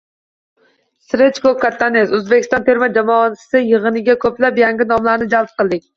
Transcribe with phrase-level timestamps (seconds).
[1.09, 5.87] Srechko Katanes: O‘zbekiston terma jamoasi yig‘iniga ko‘plab yangi nomlarni jalb qildik